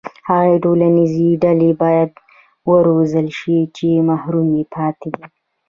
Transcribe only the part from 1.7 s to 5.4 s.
باید وروزل شي چې محرومې پاتې دي.